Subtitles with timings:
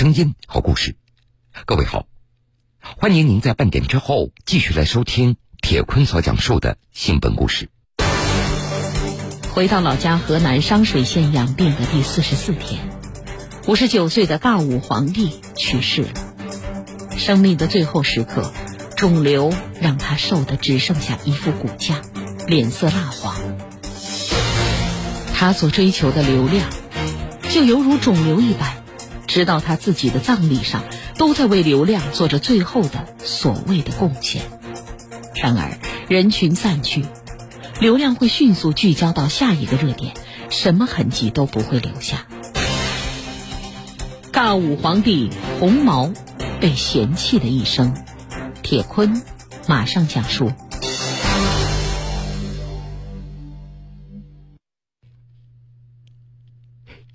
[0.00, 0.96] 声音和故事。
[1.66, 2.06] 各位好，
[2.80, 7.68] 欢迎您在半点之后继续来收听铁坤所讲述的新本故事。
[9.52, 12.80] 回到老家河南商水县养病的第四十四天，
[13.66, 16.12] 五十九岁的大武皇帝去世了。
[17.18, 18.50] 生命的最后时刻，
[18.96, 22.00] 肿瘤让他瘦的只剩下一副骨架，
[22.46, 23.36] 脸色蜡黄。
[25.34, 26.70] 他所追求的流量，
[27.50, 28.79] 就犹如肿瘤一般，
[29.30, 30.82] 直到他自己的葬礼上，
[31.16, 34.42] 都在为流量做着最后的所谓的贡献。
[35.36, 37.04] 然而，人群散去，
[37.80, 40.14] 流量会迅速聚焦到下一个热点，
[40.50, 42.26] 什么痕迹都不会留下。
[44.32, 46.12] 大武皇帝红毛
[46.60, 47.94] 被嫌弃的一生，
[48.64, 49.22] 铁坤
[49.68, 50.50] 马上讲述。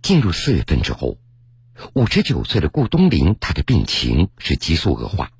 [0.02, 1.18] 进入四月份之后，
[1.94, 5.32] 五十九岁的顾东林，他的病情是急速恶化。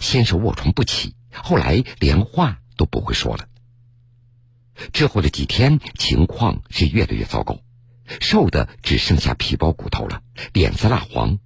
[0.00, 3.46] 先是卧床不起，后来连话都不会说了。
[4.92, 7.60] 之后的几天，情况是越来越糟糕，
[8.20, 11.38] 瘦的只剩下皮包骨头了，脸色蜡黄，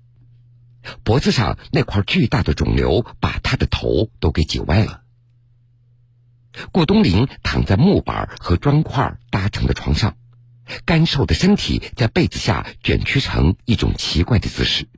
[1.02, 5.02] 脖子上那块巨大的肿瘤把他的头都给挤歪了。
[6.72, 10.16] 顾东林躺在木板和砖块搭成的床上。
[10.84, 14.88] 干瘦的身体在被子下卷曲成一种奇怪的姿势。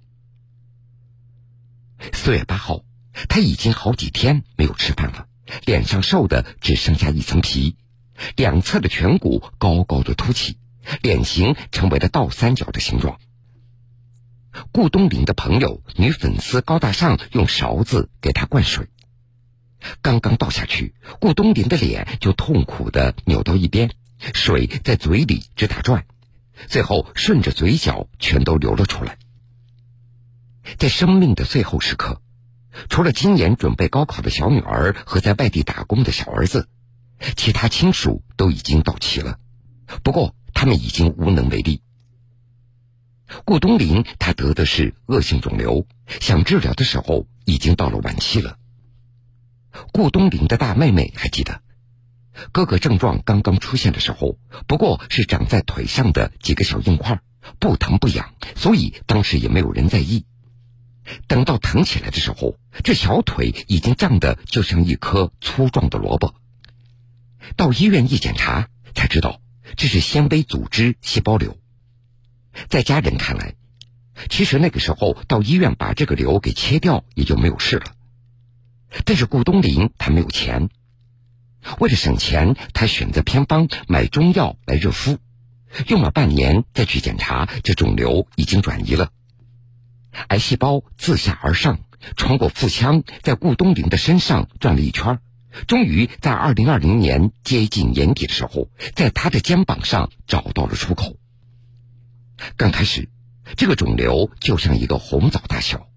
[2.13, 2.85] 四月八号，
[3.29, 5.27] 他已经好几天没有吃饭了，
[5.65, 7.77] 脸上瘦的只剩下一层皮，
[8.37, 10.59] 两侧的颧骨高高的凸起，
[11.03, 13.19] 脸型成为了倒三角的形状。
[14.71, 18.87] 顾东林的朋友女粉丝高大上用勺子给他灌水，
[20.03, 23.91] 刚刚倒下去，顾东林的脸就痛苦的扭到一边。
[24.33, 26.07] 水在嘴里直打转，
[26.69, 29.19] 最后顺着嘴角全都流了出来。
[30.79, 32.23] 在生命的最后时刻，
[32.89, 36.69] 除了今年准备高考的小女儿和在外地打工的小儿子，
[37.37, 39.39] 其他亲属都已经到齐了。
[40.03, 41.83] 不过他们已经无能为力。
[43.45, 45.87] 顾东林他得的是恶性肿瘤，
[46.21, 48.59] 想治疗的时候已经到了晚期了。
[49.93, 51.61] 顾东林的大妹妹还记得。
[52.53, 57.21] 哥哥症状刚刚出现的时候，不过是长在腿上的几个小硬块，
[57.59, 60.25] 不疼不痒，所以当时也没有人在意。
[61.27, 66.35] 等到疼起来的时候，这小腿已经胀得就像一颗粗壮的萝卜。
[67.57, 69.41] 到医院一检查，才知道
[69.77, 71.59] 这是纤维组织细胞瘤。
[72.69, 73.55] 在家人看来，
[74.31, 77.85] 其实那个时候到医院把这个瘤给切掉也就没有事了。
[79.05, 80.71] 但是顾东林他没有钱。
[81.79, 85.19] 为了省钱，他选择偏方买中药来热敷，
[85.89, 89.11] 用了半年再去检查，这肿瘤已经转移了。
[90.29, 91.81] 癌细胞自下而上，
[92.17, 95.19] 穿过腹腔，在顾东林的身上转了一圈，
[95.67, 101.17] 终于在二零二零年接近年底的时候，在他的肩膀上找到了出口。
[102.57, 103.09] 刚开始，
[103.57, 105.89] 这个肿瘤就像一个红枣大小，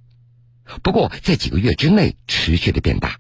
[0.82, 3.20] 不过在几个月之内持续的变大。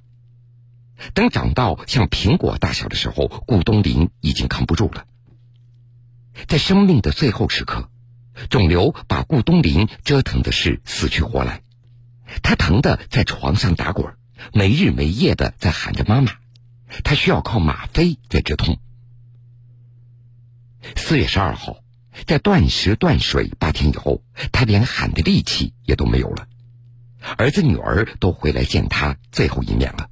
[1.13, 5.05] 等长到像苹果大小的时候，顾东林已经扛不住了。
[6.47, 7.89] 在生命的最后时刻，
[8.49, 11.61] 肿瘤把顾东林折腾的是死去活来，
[12.43, 14.13] 他疼的在床上打滚，
[14.53, 16.31] 没日没夜的在喊着妈妈，
[17.03, 18.79] 他需要靠吗啡在止痛。
[20.95, 21.77] 四月十二号，
[22.25, 26.47] 在断食断水八天以后，他连喊的力气也都没有了，
[27.37, 30.09] 儿子女儿都回来见他最后一面了。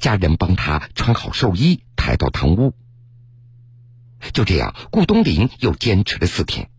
[0.00, 2.74] 家人帮他穿好寿衣，抬到堂屋。
[4.32, 6.70] 就这样，顾东林又坚持了四天，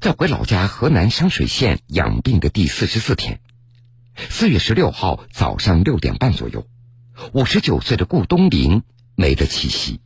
[0.00, 3.40] 在回老家河南商水县养病的第四十四天，
[4.30, 6.66] 四月十六号早上六点半左右，
[7.32, 8.82] 五十九岁的顾东林
[9.16, 10.00] 没了气息。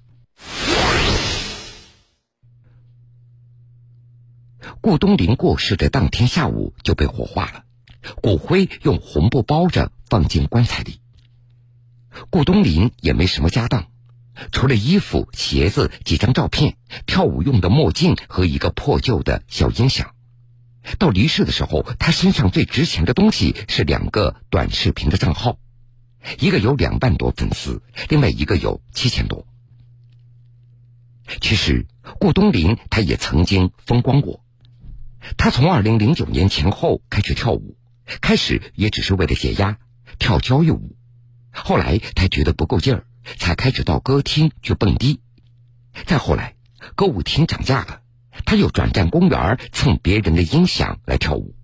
[4.81, 7.65] 顾东林过世的当天下午就被火化了，
[8.23, 11.00] 骨灰用红布包着，放进棺材里。
[12.31, 13.87] 顾东林也没什么家当，
[14.53, 16.77] 除了衣服、鞋子、几张照片、
[17.07, 20.15] 跳舞用的墨镜和一个破旧的小音响。
[20.99, 25.59] 到离世的时候，他身上最值钱的东西是两个短视频的账号，
[26.39, 29.47] 一个有两万多粉丝，另外一个有七千多。
[31.41, 31.87] 其实，
[32.19, 34.43] 顾东林他也曾经风光过，
[35.37, 37.77] 他从二零零九年前后开始跳舞，
[38.21, 39.79] 开始也只是为了解压，
[40.19, 40.97] 跳交谊舞。
[41.53, 43.05] 后来他觉得不够劲儿，
[43.39, 45.21] 才开始到歌厅去蹦迪。
[46.07, 46.57] 再后来，
[46.95, 48.03] 歌舞厅涨价了，
[48.45, 51.55] 他又转战公园蹭别人的音响来跳舞。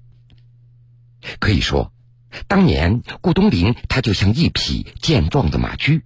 [1.38, 1.92] 可以说，
[2.48, 6.04] 当年顾东林他就像一匹健壮的马驹，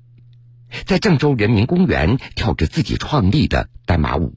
[0.87, 4.37] 在郑州人民公园跳着自己创立的呆马舞。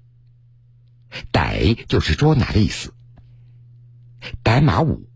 [1.31, 2.93] 逮就是捉拿的意思。
[4.41, 5.07] 呆马舞，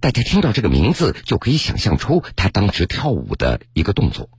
[0.00, 4.30] 大家听到这个名字就可以想象出他当时跳舞的一个动作。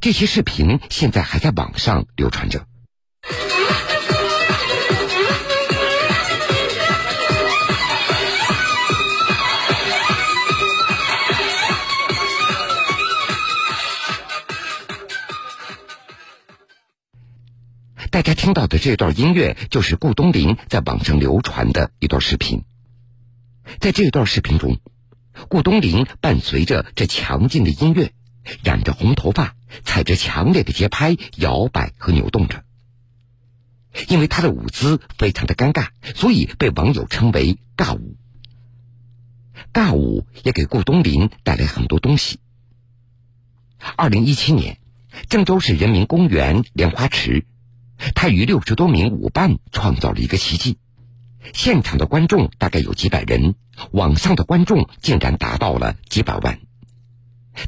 [0.00, 2.64] 这些视频现在还在网上流传着。
[18.10, 22.64] 大家听到的这段音乐，就是顾东林在网上流传的一段视频。
[23.82, 24.78] 在这段视频中，
[25.48, 28.12] 顾东林伴随着这强劲的音乐，
[28.62, 32.62] 染着红头发，踩着强烈的节拍摇摆和扭动着。
[34.06, 38.16] 因为他的舞姿非常的尴尬，所以被网友称为“尬舞”。
[39.74, 42.38] 尬舞也给顾东林带来很多东西。
[43.96, 44.78] 二零一七年，
[45.28, 47.46] 郑州市人民公园莲花池。
[48.14, 50.78] 他与六十多名舞伴创造了一个奇迹，
[51.52, 53.54] 现场的观众大概有几百人，
[53.90, 56.60] 网上的观众竟然达到了几百万。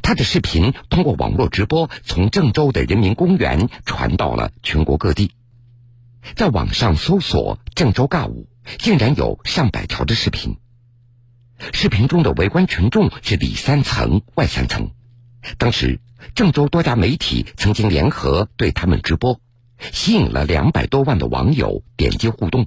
[0.01, 5.31] 他的视频通过网络直播，从郑州的人民公园传到了全国各地。
[6.35, 8.49] 在网上搜索“郑州尬舞”，
[8.79, 10.57] 竟然有上百条的视频。
[11.71, 14.89] 视频中的围观群众是里三层外三层。
[15.59, 15.99] 当时，
[16.33, 19.39] 郑州多家媒体曾经联合对他们直播。
[19.91, 22.65] 吸引了两百多万的网友点击互动，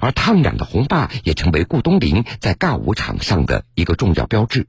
[0.00, 4.66] 而烫染的红发也成为顾东林在尬舞场上的一个重要标志。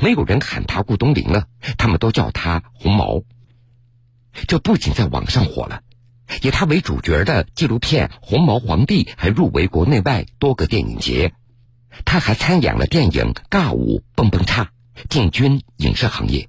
[0.00, 1.46] 没有人喊他顾东林了，
[1.76, 3.22] 他们都叫他红毛。
[4.48, 5.82] 这不仅在网上火了，
[6.42, 11.32] 以他为主角的纪录片《红毛皇帝》还入围国内外多个电影节。
[12.04, 14.64] 他还参演了电影《尬舞蹦蹦叉》，
[15.08, 16.48] 进军影视行业。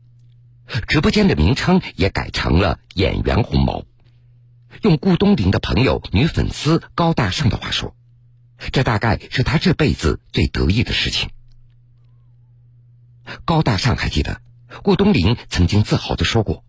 [0.87, 3.83] 直播间的名称也改成了“演员红毛”。
[4.81, 7.95] 用顾东林的朋友、女粉丝高大上的话说，
[8.71, 11.29] 这大概是他这辈子最得意的事情。
[13.45, 14.41] 高大上还记得，
[14.83, 16.63] 顾东林曾经自豪的说过：“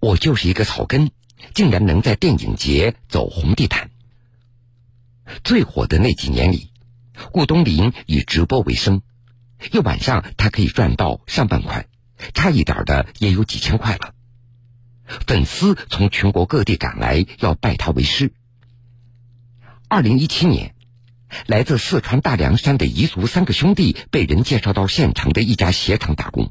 [0.00, 1.10] 我就是一个草根，
[1.54, 3.90] 竟然能在电影节走红地毯。”
[5.44, 6.70] 最火的那几年里，
[7.32, 9.02] 顾东林以直播为生，
[9.72, 11.88] 一晚上他可以赚到上万块。
[12.34, 14.14] 差一点的也有几千块了。
[15.26, 18.32] 粉丝从全国各地赶来要拜他为师。
[19.88, 20.74] 二零一七年，
[21.46, 26.50] 来自四川大凉山的彝族三个兄弟被人介绍到县城的一家鞋厂打工，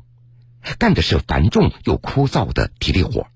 [0.78, 3.28] 干的是繁重又枯燥的体力活。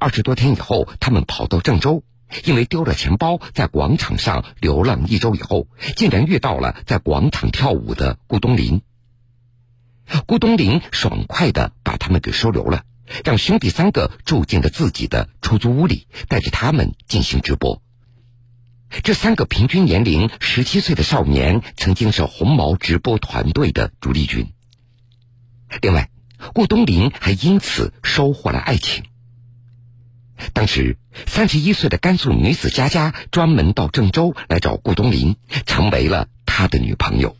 [0.00, 2.02] 二十多天以后，他们跑到郑州，
[2.44, 5.66] 因为丢了钱包，在广场上流浪一周以后，
[5.96, 8.82] 竟然遇到了在广场跳舞的顾东林。
[10.26, 12.84] 顾东林爽快的把他们给收留了，
[13.24, 17.82] 让兄弟三个住进了自己的出租屋里，带着他们进行直播。
[19.02, 24.52] 这三个平均年龄十七岁的少年，曾经是红毛直播团队的主力军。
[25.82, 26.10] 另外，
[26.54, 29.04] 顾东林还因此收获了爱情。
[30.52, 30.96] 当时，
[31.26, 37.36] 三十一岁的甘肃女子佳佳专门到郑州来找顾东林，成为了他的女朋友。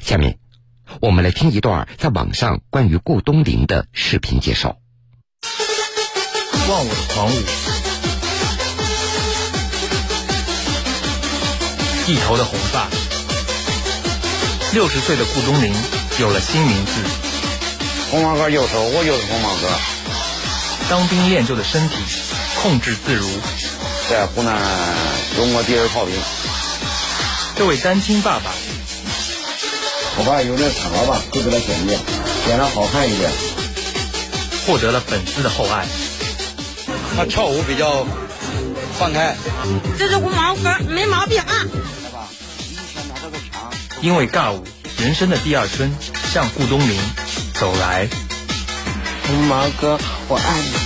[0.00, 0.38] 下面，
[1.00, 4.76] 我们来听一段在网上关于顾东林的视频介绍。
[6.68, 7.32] 忘我的狂舞，
[12.10, 12.88] 一头的红发，
[14.72, 15.72] 六十岁的顾东林
[16.18, 16.92] 有了新名字。
[18.10, 19.68] 红毛哥右手，我就是红毛哥。
[20.88, 21.96] 当兵练就的身体，
[22.62, 23.28] 控制自如，
[24.08, 24.56] 在湖南
[25.36, 26.14] 中国第二炮兵。
[27.56, 28.52] 这位单亲爸爸。
[30.16, 31.98] 头发有点长了吧，就给他剪剪，
[32.46, 33.30] 剪了好看一点。
[34.66, 35.86] 获得了粉丝的厚爱。
[37.16, 38.06] 他跳舞比较
[38.98, 39.36] 放开。
[39.98, 41.64] 这是红毛哥，没毛病啊。
[44.00, 44.64] 因为尬舞，
[44.98, 45.94] 人生的第二春
[46.32, 46.98] 向顾东林
[47.54, 48.08] 走来。
[49.26, 50.85] 红毛哥，我爱你。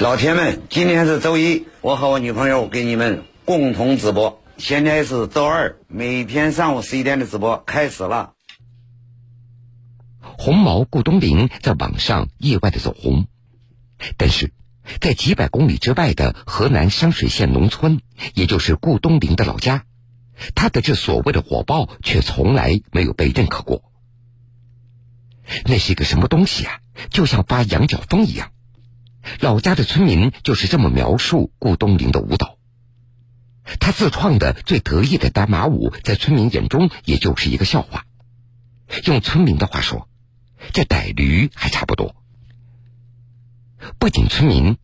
[0.00, 4.40] 老铁们，今天是周一，我和我女朋友给你们共同直播。
[4.56, 8.34] 现在是周二，每天上午十一点的直播开始了。
[10.20, 13.26] 红毛顾东林在网上意外的走红，
[14.16, 14.52] 但是
[15.00, 18.00] 在几百公里之外的河南商水县农村，
[18.34, 19.82] 也就是顾东林的老家，
[20.54, 23.82] 他的这所谓的火爆却从来没有被认可过。
[25.64, 26.78] 那是一个什么东西啊？
[27.10, 28.52] 就像发羊角风一样。
[29.40, 32.56] 老家的村民就是这么描述顾东林的舞蹈。
[33.78, 38.04] 他自创的最得意的单马舞，在村民眼中也就是一个笑话。
[39.04, 40.08] 用村民的话说，
[40.72, 42.16] 这逮驴还差不多。
[43.98, 44.76] 不仅村民，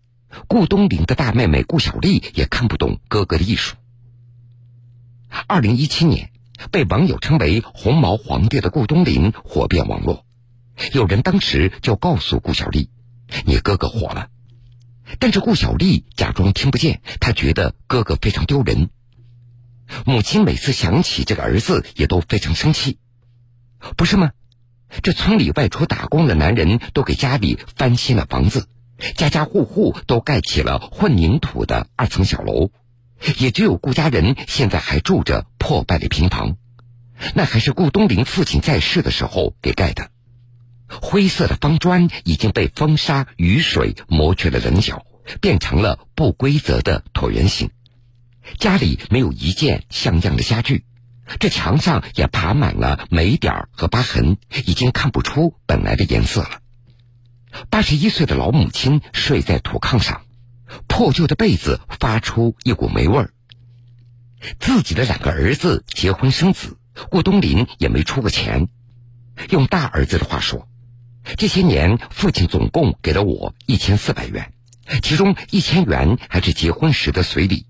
[0.47, 3.77] 顾东林的大妹妹顾小丽也看不懂哥哥的艺术。
[5.49, 6.31] 二零一七年，
[6.71, 10.25] 被网友称为“红毛皇帝”的顾东林火遍网络，
[10.93, 12.91] 有人当时就告诉顾小丽
[13.47, 14.29] ：“你哥哥火了。”
[15.19, 18.91] 但是顾小丽假装听不见，她觉得哥哥非常丢人。
[20.07, 22.99] 母亲每次想起这个儿子，也都非常生气，
[23.97, 24.33] 不是吗？
[25.03, 28.69] 这村里外出打工的男人都给家里翻新了房子，
[29.17, 32.71] 家家户户都盖起了混凝土的二层小楼，
[33.39, 36.57] 也只有顾家人现在还住着破败的平房，
[37.35, 40.11] 那还是顾东林父亲在世的时候给盖的。
[41.01, 45.05] 灰色的方砖已经被风沙、雨水磨去了棱角，
[45.41, 47.71] 变成了不规则的椭圆形。
[48.59, 50.85] 家里没有一件像样的家具，
[51.41, 54.37] 这墙上也爬满了霉点和疤痕，
[54.67, 56.61] 已经看不出本来的颜色了。
[57.71, 60.23] 八十一岁的老母亲睡在土炕上，
[60.87, 63.31] 破旧的被子发出一股霉味儿。
[64.61, 66.77] 自己的两个儿子结婚生子，
[67.11, 68.69] 顾东林也没出过钱。
[69.49, 70.69] 用大儿子的话说。
[71.37, 74.53] 这些年，父亲总共给了我一千四百元，
[75.03, 77.67] 其中一千元还是结婚时的随礼，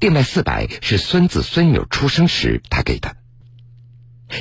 [0.00, 3.16] 另外四百是孙子孙女出生时他给的。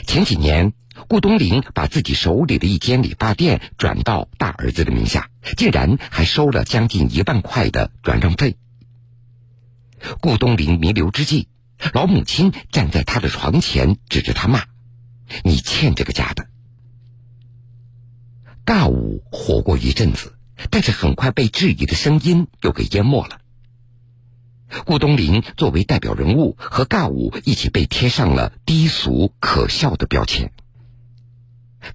[0.06, 0.74] 前几年，
[1.08, 8.58] 顾东林把自己手里的一间理发店转到大儿子的名下，竟然还收了将近一万块的转让费。
[10.20, 11.48] 顾东林弥留之际，
[11.94, 14.66] 老母亲站在他的床前，指着他骂
[15.46, 16.48] ：“你欠这个家的。”
[18.68, 20.34] 尬舞火过一阵子，
[20.70, 23.40] 但是很快被质疑的声音又给淹没了。
[24.86, 30.52] 顾东林作为代表人物，和尬舞一起被贴上了低俗可笑的标签。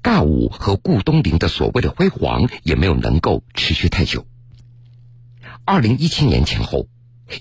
[0.03, 4.27] 尬舞和顾东林的所谓的辉煌也没有能够持续太久。
[5.67, 6.89] 二零一七年前后，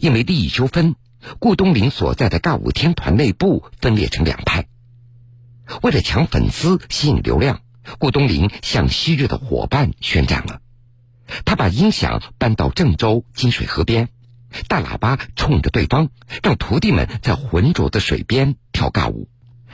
[0.02, 0.96] 因为利益纠纷，
[1.40, 4.68] 顾东林所在的尬舞天团内部分裂成两派，
[5.82, 7.62] 为了抢粉丝、吸引流量。
[8.00, 10.62] 顾东林向昔日的伙伴宣战了，
[11.46, 14.10] 他把音响搬到郑州金水河边，
[14.68, 16.10] 大喇叭冲着对方，
[16.44, 19.30] 让徒弟们在浑浊的水边跳尬舞。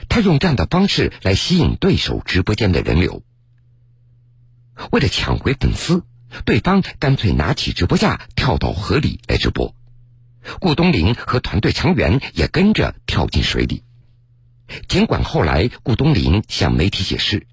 [0.08, 3.22] 他用这样的方式来吸引对手直播间的人流。
[4.90, 6.04] 为了抢回粉丝，
[6.44, 9.74] 对方干脆拿起直播架跳到河里来直播，
[10.60, 13.82] 顾东林和团队成员也跟着跳进水里。
[14.86, 17.46] 尽管后来顾东林向媒体解释。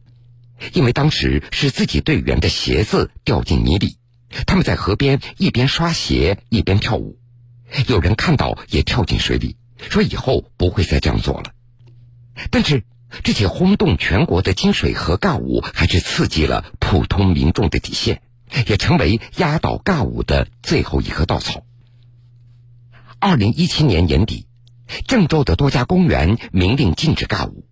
[0.73, 3.97] 因为当时是自己队员的鞋子掉进泥里，
[4.47, 7.19] 他们在河边一边刷鞋一边跳舞，
[7.87, 11.51] 有人看到也跳进水里，说以后不会再这样做了。
[12.51, 12.83] 但是
[13.23, 18.21] 这起轰动全国的金水河尬舞还是刺激了普通民众的底线，
[18.67, 21.63] 也成为压倒尬舞的最后一棵稻草。
[23.19, 24.47] 二零一七年年底，
[25.07, 27.65] 郑州的多家公园明令禁止尬舞。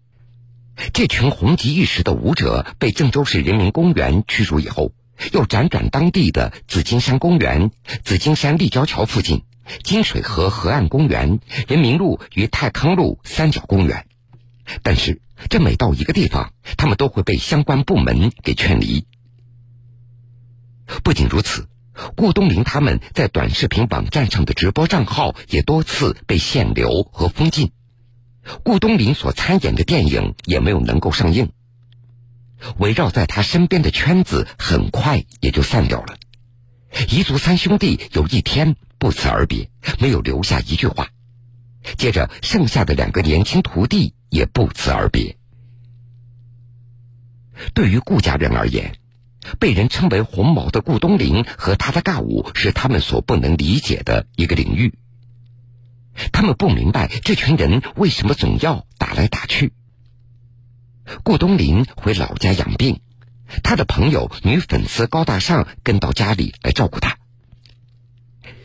[0.94, 4.92] 这群红极一时的舞者被郑州市人民公园驱逐以后，
[5.32, 7.72] 又辗转当地的紫金山公园、
[8.03, 9.44] 紫金山立交桥附近、
[9.84, 14.08] 金水河河岸公园、人民路与泰康路三角公园。
[14.82, 19.06] 但是，这每到一个地方，他们都会被相关部门给劝离。
[21.03, 21.68] 不仅如此，
[22.15, 27.72] 顾东林他们在短视频网站上的直播账号也多次被限流和封禁。
[28.64, 31.52] 顾东林所参演的电影也没有能够上映，
[32.78, 36.18] 围绕在他身边的圈子很快也就散掉了。
[37.08, 39.70] 彝族三兄弟有一天不辞而别，
[40.00, 41.10] 没有留下一句话。
[41.98, 45.38] 接着，剩下的两个年轻徒弟也不辞而别。
[47.74, 48.96] 对于顾家人而言，
[49.60, 54.94] 被人称为“红毛”的顾东林和他的尬舞是他们所不能理解的一个领域。
[56.32, 59.74] 他们不明白这群人为什么总要打来打去。
[61.24, 63.01] 顾东林回老家养病，
[63.63, 67.17] 他的朋友女粉丝高大上跟到家里来照顾他。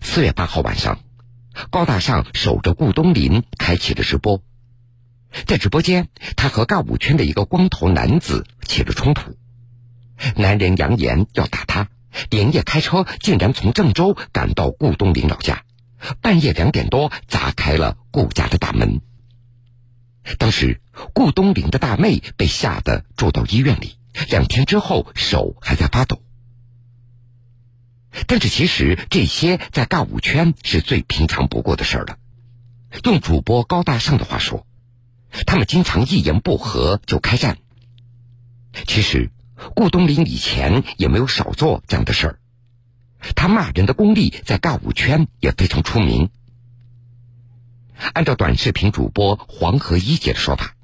[0.00, 1.00] 四月八号晚上，
[1.70, 4.42] 高大上守着顾东林开启了直播，
[5.46, 9.36] 在直播间，他和尬舞圈的一个光头男子起了冲突，
[10.36, 11.88] 男人扬言要打他，
[12.30, 15.64] 连夜开车竟然从郑州赶到顾东林老家。
[16.20, 19.00] 半夜两点多，砸开了顾家的大门。
[20.38, 20.80] 当时，
[21.14, 23.96] 顾东林的大妹被吓得住到医院里，
[24.28, 26.22] 两天之后手还在发抖。
[28.26, 32.18] 但是其实这些在尬舞圈是最平常不过的事儿了。
[33.04, 34.66] 用主播高大上的话说，
[35.46, 37.58] 他们经常一言不合就开战。
[38.86, 39.30] 其实
[39.74, 42.38] 顾东林以前也没有少做这样的事儿，
[43.34, 46.30] 他骂人的功力在尬舞圈也非常出名。
[48.12, 50.74] 按照短视频主播黄河一姐的说法，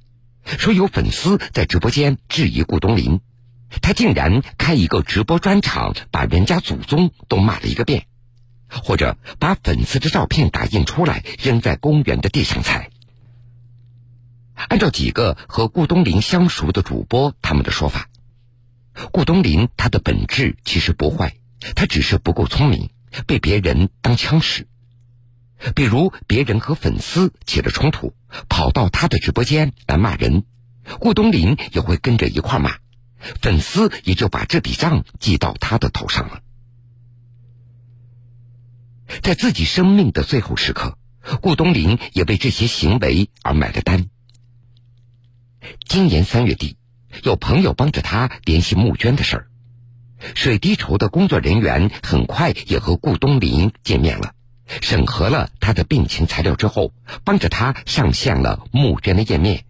[0.45, 3.21] 说有粉丝在直播间质疑顾东林，
[3.81, 8.07] 他竟然开一个直播专场，把人家祖宗都骂了一个遍，
[8.69, 12.91] 或者把粉丝的照片打印出来扔在公园的地上踩。
[14.55, 18.09] 按照几个和顾东林相熟的主播他们的说法，
[19.13, 21.37] 顾东林他的本质其实不坏，
[21.75, 22.91] 他只是不够聪明，
[23.27, 24.69] 被别人当枪使。
[25.75, 28.13] 比如别人和粉丝起了冲突，
[28.49, 30.45] 跑到他的直播间来骂人，
[31.01, 32.77] 顾东林也会跟着一块骂，
[33.41, 36.43] 粉丝也就把这笔账记到他的头上了。
[39.23, 40.99] 在自己生命的最后时刻，
[41.41, 44.11] 顾东林也为这些行为而买了单。
[45.89, 46.77] 今年三月底，
[47.23, 49.49] 有朋友帮着他联系募捐的事儿，
[50.35, 54.33] 水滴筹的工作人员很快也和顾东林见面了。
[54.81, 59.65] 审核了他的病情材料之后，帮着他上线了募捐的页面，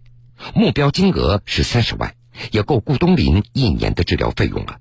[0.53, 2.15] 目标金额是三十万，
[2.51, 4.77] 也够顾东林一年的治疗费用了。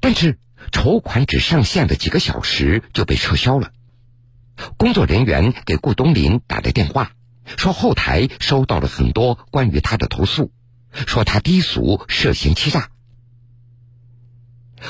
[0.00, 0.38] 但是
[0.72, 3.72] 筹款只上线了几个小时就被撤销了。
[4.78, 7.12] 工作人员给顾东林打了电话，
[7.58, 10.50] 说后台收到了很多关于他的投诉，
[10.90, 12.88] 说他低俗涉嫌欺诈。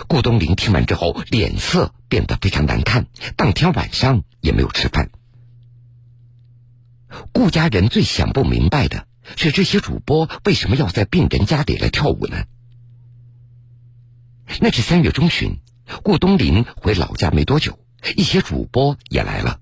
[0.08, 5.10] 顾东林听完之后，脸色变得非常难看，当天晚上也没有吃饭。
[7.32, 12.44] 顾家人最想不明白的是，这些主播为什么要在病人家里来跳舞呢？
[14.60, 15.60] 那是三月中旬，
[16.02, 17.78] 顾东林回老家没多久，
[18.16, 19.60] 一些主播也来了。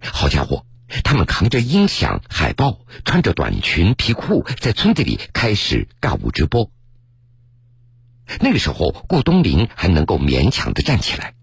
[0.00, 0.66] 好家伙，
[1.02, 6.70] 他们扛着音响、海报，穿着短裙、皮裤，在村子里开始尬舞直播。
[8.40, 11.34] 那个时候，顾东林还能够勉强的站起来。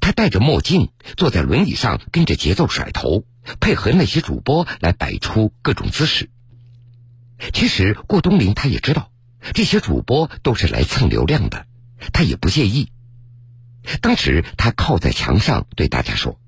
[0.00, 3.24] 他戴着墨镜，坐在轮椅上，跟着节奏甩头，
[3.58, 6.30] 配合那些主播来摆出各种姿势。
[7.52, 9.10] 其实，顾东林他也知道，
[9.52, 11.66] 这些主播都是来蹭流量的，
[12.12, 12.92] 他也不介意。
[14.00, 16.38] 当时，他靠在墙上对大家说：“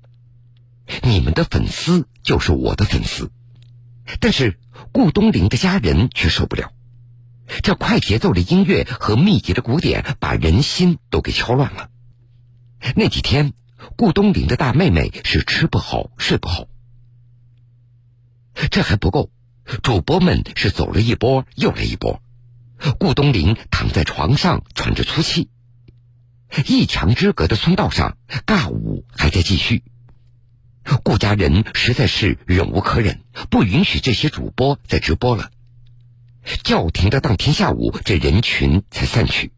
[1.03, 3.31] 你们的粉丝就是我的粉丝。”
[4.21, 4.59] 但是，
[4.91, 6.71] 顾东林的家人却受不了。
[7.61, 11.89] 这快节奏的音乐和密集的鼓点，把人心都给敲乱了。
[12.95, 13.53] 那几天，
[13.95, 16.67] 顾东林的大妹妹是吃不好、睡不好。
[18.69, 19.31] 这还不够，
[19.81, 22.21] 主播们是走了一波又来一波。
[22.99, 25.49] 顾东林躺在床上喘着粗气，
[26.67, 29.83] 一墙之隔的村道上，尬舞还在继续。
[31.03, 35.49] 顾家人实在是忍无可忍，不允许这些主播再直播了。
[36.63, 39.51] 叫停的当天下午，这人群才散去。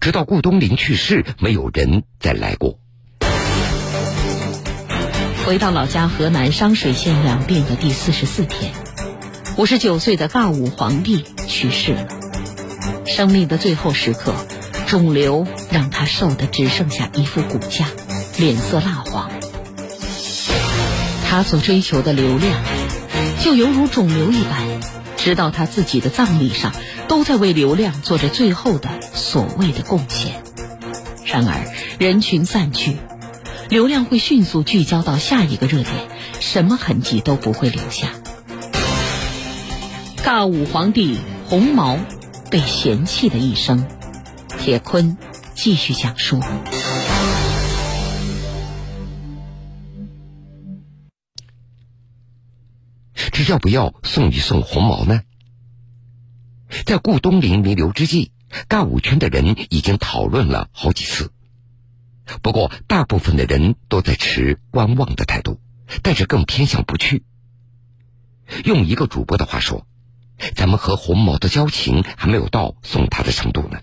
[0.00, 2.78] 直到顾东林去世，没有人再来过。
[5.46, 8.72] 回到老家河南商水县养病的第四十四天，
[9.56, 12.06] 五十九岁的尬舞皇帝去世了。
[13.06, 14.34] 生命的最后时刻，
[14.86, 17.86] 肿瘤让他瘦的只剩下一副骨架，
[18.38, 19.30] 脸色蜡黄。
[21.26, 22.62] 他所追求的流量，
[23.42, 24.97] 就犹如肿瘤一般。
[25.28, 26.72] 直到他自己的葬礼上，
[27.06, 30.42] 都在为流量做着最后的所谓的贡献。
[31.26, 31.66] 然而，
[31.98, 32.96] 人群散去，
[33.68, 35.92] 流量会迅速聚焦到下一个热点，
[36.40, 38.08] 什么痕迹都不会留下。
[40.24, 41.98] 尬舞皇帝红毛
[42.50, 43.86] 被嫌弃的一生，
[44.58, 45.18] 铁坤
[45.54, 46.40] 继续讲述。
[53.38, 55.22] 这要不要送一送红毛呢？
[56.84, 58.32] 在顾东林弥留之际，
[58.68, 61.30] 尬舞圈的人已经讨论了好几次。
[62.42, 65.60] 不过，大部分的人都在持观望的态度，
[66.02, 67.22] 但是更偏向不去。
[68.64, 69.86] 用一个主播的话说
[70.56, 73.78] ：“咱们和红毛的交情还没有到送他的程度呢。”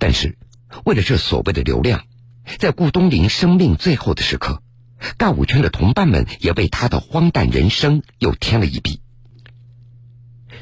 [0.00, 0.36] 但是，
[0.84, 2.04] 为了这所谓的流量，
[2.58, 4.60] 在顾东林生命最后的时刻。
[5.18, 9.00] 尬舞圈的同伴们也为他的荒诞人生又添了一笔。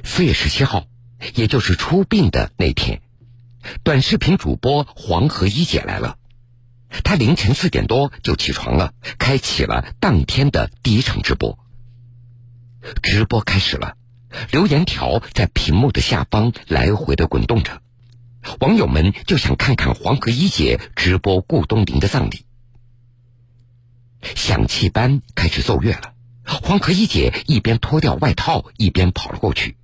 [0.05, 0.87] 四月十七号，
[1.35, 3.01] 也就是出殡的那天，
[3.85, 6.19] 短视频主播黄河一姐来了。
[7.05, 11.59] 她凌晨四点多就起床了，开启了当天的第一场直播。
[13.03, 13.97] 直播开始了，
[14.51, 17.81] 留言条在屏幕的下方来回的滚动着，
[18.59, 22.45] 网网友们就想看看黄河一姐直播顾东林的葬礼。
[24.43, 29.77] 响器班开始奏乐了，黄河一姐一边脱掉外套，一边跑了过去。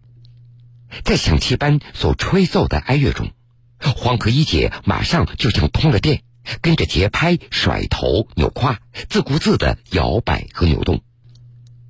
[1.04, 3.30] 在响器班所吹奏的哀乐中，
[3.78, 6.24] 黄河一姐马上就像通了电，
[6.60, 11.02] 跟着节拍甩头扭胯，自顾自的摇摆和扭动。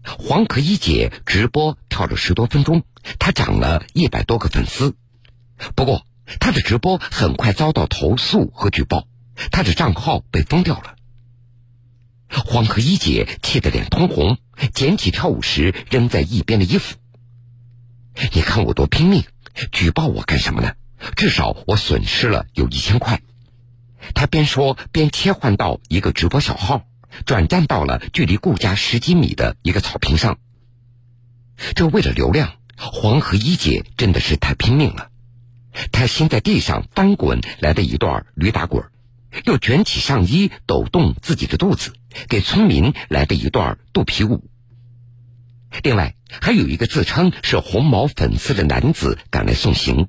[0.04, 2.82] 黄河一姐直播跳了十多分钟，
[3.18, 4.94] 她涨了一百多个粉丝。
[5.74, 6.04] 不过，
[6.38, 9.08] 她的直播很快遭到投诉和举报，
[9.50, 10.96] 她的账号被封掉了。
[12.28, 14.38] 黄河一姐气得脸通红，
[14.74, 16.96] 捡起跳舞时扔在一边的衣服。
[18.32, 19.24] 你看我多拼命，
[19.72, 20.74] 举报我干什么呢？
[21.16, 23.20] 至少我损失了有一千块。
[24.14, 26.84] 她边说边切换到一个直播小号。
[27.24, 30.38] 转战到了距离顾家十几米的一个草坪上。
[31.74, 35.08] 这为了流量，黄河一姐真的是太拼命了。
[35.90, 38.84] 她先在地上翻滚来了一段驴打滚，
[39.44, 41.92] 又卷起上衣抖动自己的肚子，
[42.28, 44.48] 给村民来了一段肚皮舞。
[45.82, 50.08] 另外，还有一个自称是红毛粉丝的男子赶来送行，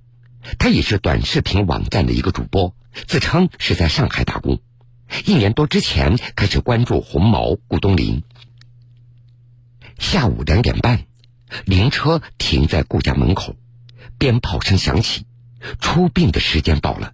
[0.58, 2.76] 他也是短视频网站的一个主播，
[3.08, 4.62] 自称是在上海打工。
[5.26, 8.24] 一年多之前开始关注红毛顾东林。
[9.98, 11.06] 下午两点半，
[11.66, 13.56] 灵车停在顾家门口，
[14.18, 15.26] 鞭炮声响起，
[15.82, 17.14] 出殡的时间到了。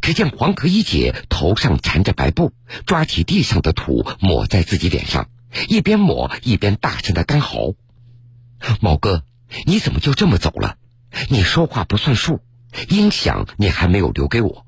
[0.00, 2.52] 只见黄河一姐头上缠着白布，
[2.86, 5.28] 抓起地上的土抹在自己脸上，
[5.68, 7.74] 一边抹一边大声的干嚎
[8.80, 9.24] ：“毛哥，
[9.66, 10.76] 你怎么就这么走了？
[11.28, 12.40] 你说话不算数，
[12.88, 14.66] 音响你还没有留给我。”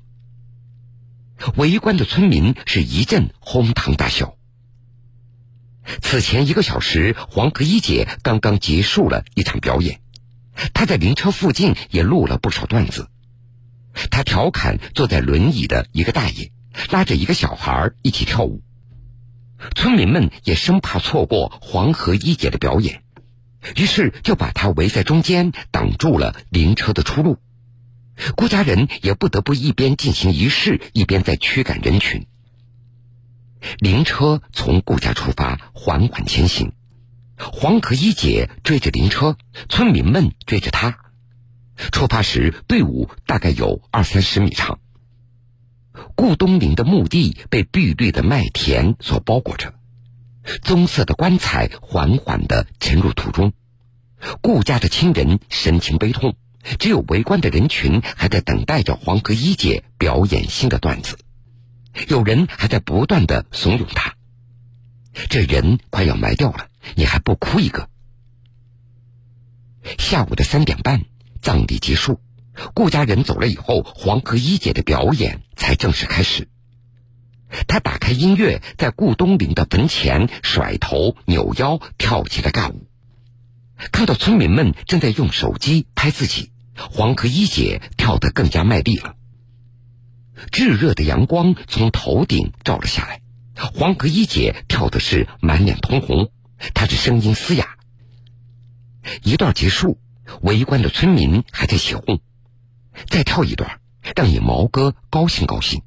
[1.57, 4.35] 围观的村民是一阵哄堂大笑。
[6.01, 10.01] 此前一个小时，黄河一姐刚刚结束了一场表演，
[10.73, 13.09] 她在灵车附近也录了不少段子。
[14.11, 16.51] 他调侃坐在轮椅的一个大爷，
[16.91, 18.61] 拉着一个小孩一起跳舞。
[19.75, 23.03] 村民们也生怕错过黄河一姐的表演，
[23.75, 27.39] 于是就把她围在中间，挡住了灵车的出路。
[28.35, 32.27] 顾家人也不得不一边进行仪式，一边在驱赶人群。
[33.79, 36.73] 灵车从顾家出发，缓缓前行。
[37.37, 40.99] 黄河一姐追着灵车，村民们追着她。
[41.91, 44.79] 出发时，队伍大概有二三十米长。
[46.15, 49.73] 顾东林的墓地被碧绿的麦田所包裹着，
[50.61, 53.53] 棕色的棺材缓缓的沉入土中。
[54.41, 56.35] 顾家的亲人神情悲痛。
[56.79, 61.15] 只有围观的人群还在等待着黄河一姐表演新的段子，
[62.07, 64.15] 有人还在不断的怂恿他。
[65.29, 67.87] 这人快要埋掉了，你还不哭一个？
[69.99, 71.05] 下午的三点半，
[71.45, 72.19] 葬礼结束，
[72.73, 76.47] 顾家人走了以后，黄河一姐的表演才正式开始。
[77.67, 82.87] 她打开音乐，在顾东林的坟前甩头扭腰，跳起了尬舞。
[83.91, 86.51] 看到村民们正在用手机拍自己。
[86.73, 89.15] 黄河一姐跳得更加卖力了。
[90.51, 93.21] 炙热的阳光从头顶照了下来，
[93.55, 96.31] 黄河一姐跳的是满脸通红，
[96.73, 97.77] 她的声音嘶哑。
[99.21, 99.99] 一段结束，
[100.41, 102.19] 围观的村民还在起哄
[103.09, 103.79] ：“再跳一段，
[104.15, 105.81] 让你毛哥高兴高兴。”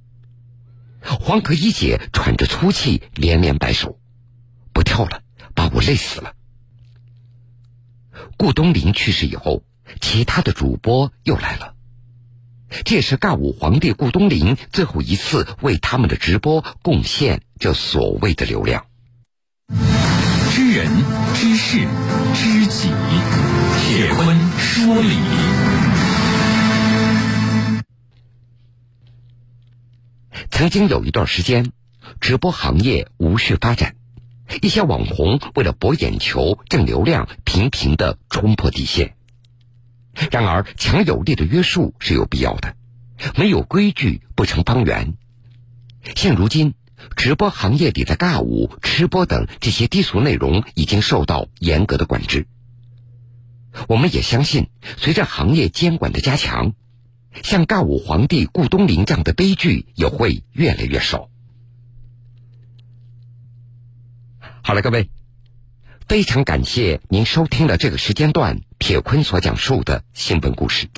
[1.00, 3.98] 黄河一姐喘着粗气，连连摆手
[4.72, 5.22] ：“不跳了，
[5.54, 6.34] 把我累死了。”
[8.36, 9.62] 顾东林去世以后。
[10.02, 11.74] 其他的主播又来了，
[12.84, 18.84] 这是尬舞皇帝顾东林最后一次为他们的直播贡献这所谓的流量。
[20.50, 20.90] 知人
[21.34, 21.88] 知事
[22.34, 22.90] 知己，
[23.98, 25.16] 铁坤说理。
[30.52, 31.72] 曾经有一段时间，
[32.20, 33.96] 直播行业无序发展，
[34.62, 39.16] 一些网红为了博眼球、挣流量，频频的冲破底线。
[40.30, 42.76] 然而，强有力的约束是有必要的，
[43.34, 45.14] 没有规矩不成方圆。
[46.14, 46.74] 现如今，
[47.16, 52.46] 直播行业里的尬舞、吃播等这些低俗内容已经受到严格的管制。
[53.88, 56.72] 我们也相信，随着行业监管的加强，
[57.42, 61.28] 像尬舞皇帝顾东林这样的悲剧也会越来越少。
[64.62, 65.10] 好了，各位。
[66.08, 70.88] 非常感谢您收听了这个时间段铁坤所讲述的新闻故事。